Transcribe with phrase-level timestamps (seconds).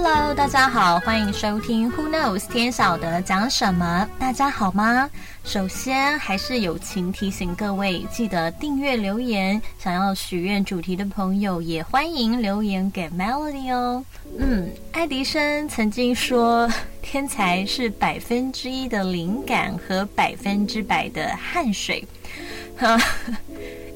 [0.00, 4.08] Hello，大家好，欢迎收听 Who Knows 天晓得讲什么？
[4.16, 5.10] 大家好吗？
[5.42, 9.60] 首先还是友情提醒各位，记得订阅留言。
[9.76, 14.04] 想要许愿主题的朋友，也欢迎留言给 Melody 哦。
[14.38, 16.70] 嗯，爱迪生曾经说，
[17.02, 22.06] 天才是百分之一的灵感和百分之百的汗水。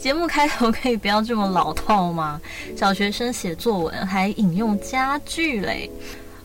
[0.03, 2.41] 节目开头可以不要这么老套吗？
[2.77, 5.89] 小学生写作文还引用家具嘞。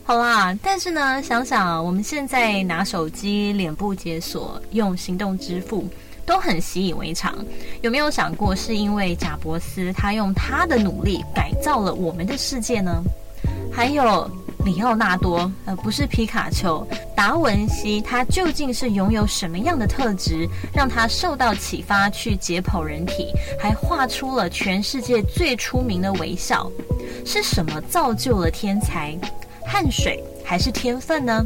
[0.04, 5.90] 好啦，但是呢，想想我们现在拿手机脸部解锁、用行动支付，
[6.24, 7.36] 都很习以为常。
[7.82, 13.02] 有没有想过，是因为贾伯斯他用他的努力改造了我们的世界呢？
[13.74, 14.30] 还有。
[14.68, 16.86] 里奥纳多，呃，不是皮卡丘，
[17.16, 26.70] 达文西，他究竟是拥有什么样的特质，让他受到启发去解剖人体，还画出了全世界最出名的微笑？
[27.26, 29.18] 是什么造就了天才？
[29.66, 31.46] 汗水还是天分呢？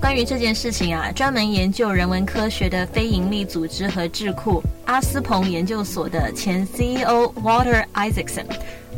[0.00, 8.44] 关于这件事情啊，专门研究人文科学的非营利组织和智库阿斯彭研究所的前 CEO Walter Isaacson。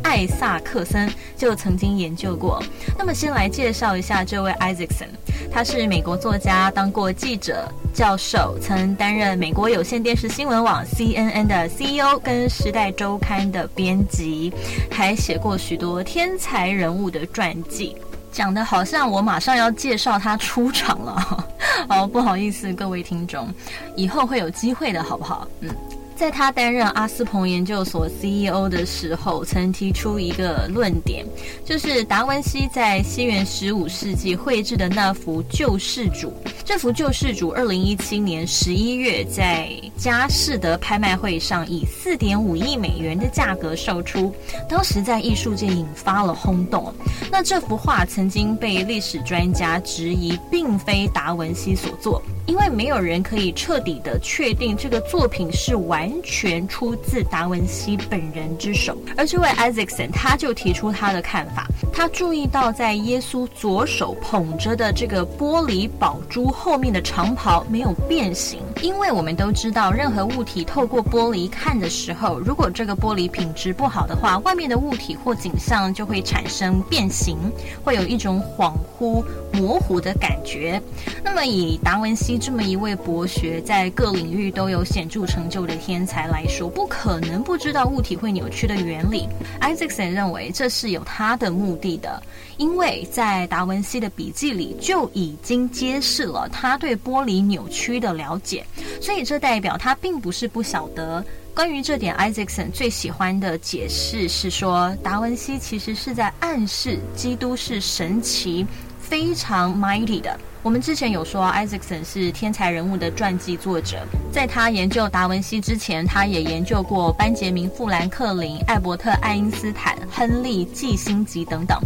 [0.07, 2.63] 艾萨克森就曾经研究过。
[2.97, 5.09] 那么，先来介绍一下这位 Isaacson，
[5.51, 14.53] 他是美国作家，当过记者、教授，曾担任美国有线电视新闻网 CNN 的 CEO，跟时代周刊的编辑，
[14.89, 17.93] 还写过许多天才人物的传记。
[18.31, 21.47] 讲的好像我马上要介绍他出场了，
[21.89, 23.53] 哦，不好意思，各位听众，
[23.97, 25.45] 以后会有机会的，好不好？
[25.59, 25.69] 嗯。
[26.17, 31.23] 在他担任阿斯彭研究所 CEO 的时候，曾提出一个论点，
[31.63, 36.29] 就是达文西在西元十五世纪绘制的那幅《救世主》。
[36.65, 44.33] 这幅《救世主》二零一七年十一月在佳士得拍卖会上以四点五亿美元的价格售出，
[44.67, 46.91] 当时在艺术界引发了轰动。
[47.31, 52.19] 那这幅画曾经被历史专家质疑，并非达文西所作。
[52.47, 77.37] 因为没有人可以彻底的确定这个作品是完全出自达文西本人之手，而这位 Isaacson 他就提出他的看法，他注意到在耶稣左手捧着的这个玻璃宝珠后面的长袍没有变形，因为我们都知道，任何物体透过玻璃看的时候，如果这个玻璃品质不好的话，外面的物体或景象就会产生变形，
[77.83, 80.81] 会有一种恍惚模糊的感觉。
[81.23, 82.37] 那么以达文西。
[82.47, 89.27] 这么一位博学，在各领域都有显著成就的天才来说，不可能不知道物体会扭曲的原理。
[89.59, 92.21] Isaacson 认为这是有他的目的的，
[92.57, 98.63] 因为在达文西的笔记里就已经揭示了他对玻璃扭曲的了解，
[99.01, 101.23] 所以这代表他并不是不晓得。
[101.53, 108.65] 关于这点，Isaacson 最喜欢的解释是说，达文西其实是在暗示基督是神奇、
[109.09, 110.37] 非常 mighty 的。
[110.63, 114.05] 我们之前有说，Isaacson 是天才人物的传记作者。
[114.33, 121.79] 在他研究达文西之前，他也研究过班杰明·富兰克林、艾伯特·爱因斯坦、亨利·季辛吉等等。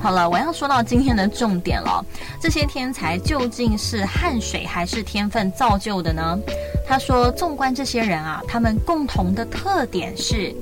[0.00, 2.04] 好了，我要说到今天的重点了。
[2.40, 6.38] 这些天才究竟是汗水还是天分造就的呢？
[6.86, 10.54] 他说，纵观这些人啊，他们共同的特点是，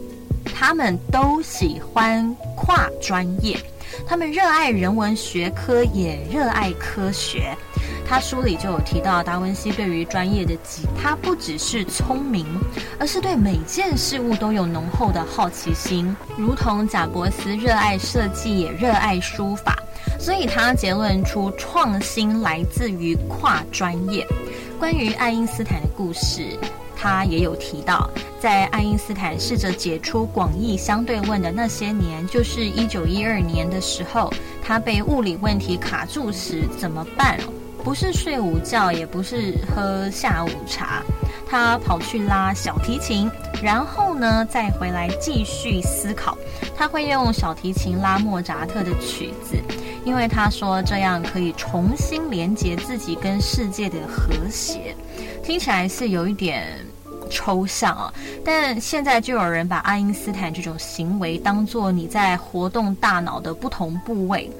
[0.46, 3.60] 他们都喜欢跨专业。
[4.04, 7.56] 他们热爱人文学科，也热爱科学。
[8.08, 12.46] 他书里就有提到，达文西对于专业的极，他不只是聪明，
[13.00, 19.76] 而是对每件事物都有浓厚的好奇心，如同贾伯斯热爱设计，也热爱书法。
[20.20, 24.26] 所以他结论出，创新来自于跨专业。
[24.78, 26.56] 关于爱因斯坦的故事。
[27.06, 34.28] 他也有提到，在爱因斯坦试着解出广义相对论的那些年，就是一九一二年的时候，
[34.60, 37.38] 他被物理问题卡住时怎么办？
[37.84, 41.00] 不是睡午觉，也不是喝下午茶，
[41.48, 43.30] 他跑去拉小提琴，
[43.62, 46.36] 然后呢再回来继续思考。
[46.76, 49.56] 他会用小提琴拉莫扎特的曲子，
[50.04, 54.96] 因为他说这样可以重新连接自己跟世界的和谐。
[55.46, 56.66] 听起来是有一点
[57.30, 58.12] 抽象啊，
[58.44, 64.50] 但现在就有人把爱因斯坦这种行为当做你在活动大脑的不同部位。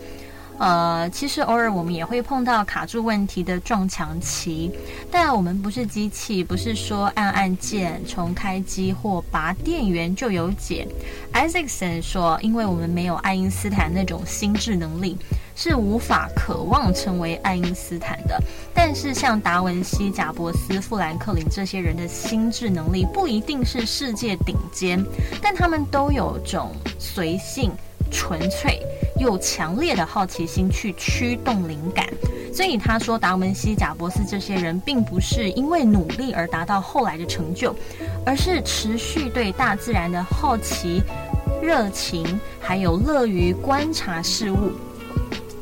[0.59, 4.71] 呃，其实偶尔我们也会碰到卡住问题的撞墙期，
[5.11, 10.87] 但我们不是机器，不是说按按键重开机或拔电源就有解。
[11.35, 15.19] Isaacson 说，因为我们没有爱因斯坦那种心智能力。
[15.57, 18.39] 是无法渴望成为爱因斯坦的，
[18.75, 25.03] 但是像达文西、贾伯斯、富兰克林这些人的心智能力不一定是世界顶尖，
[25.43, 27.73] 但他们都有种随性、
[28.13, 28.81] 纯粹
[29.19, 32.07] 又强烈的好奇心去驱动灵感。
[32.53, 37.75] 所以他说，达文西、贾伯斯这些人并不是因为努力而达到后来的成就，
[38.25, 41.03] 而是持续对大自然的好奇、
[41.63, 44.71] 热情，还有乐于观察事物。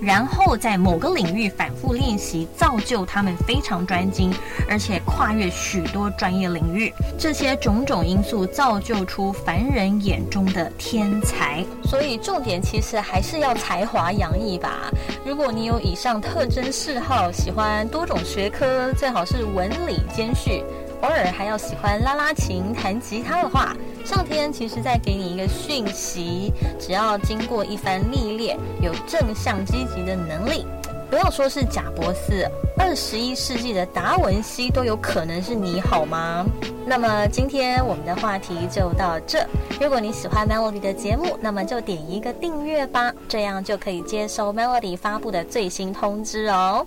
[0.04, 4.30] 然后在某个领域反复练习，造就他们非常专精，
[4.68, 6.92] 而且跨越许多专业领域。
[7.18, 11.64] 这些种种因素造就出凡人眼中的天才。
[11.84, 14.90] 所以重点其实还是要才华洋溢吧。
[15.24, 20.62] 如果你有以上特征嗜好，喜欢多种学科，最好是文理兼蓄。
[21.00, 30.66] 偶尔还要喜欢拉拉琴、弹吉他的话，上天其实在给你一个讯息：只要经过一番历练，有正向积极的能力，
[31.10, 32.46] 不要说是贾伯斯，
[32.78, 36.44] 二十一世纪的达文西都有可能是你，好吗？
[36.86, 39.44] 那么今天我们的话题就到这。
[39.80, 46.86] 如果你喜欢 Melody 的节目，那么就点一个订阅吧，这样就可以接收 Melody 发布的最新通知哦。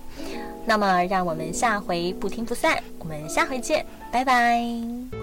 [0.66, 3.84] 那么让我们下回不听不散，我们下回见。
[4.12, 5.17] 拜拜。